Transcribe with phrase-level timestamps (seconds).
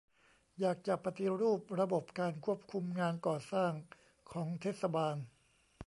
[0.59, 3.71] อยากจะปฏิรูประบบการควบคุมงานก่อสร้าง
[4.31, 5.15] ของเทศบาล